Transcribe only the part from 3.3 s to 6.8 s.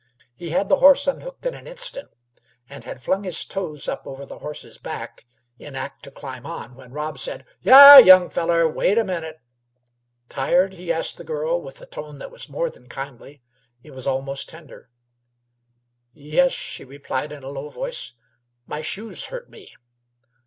toes up over the horse's back, in act to climb on,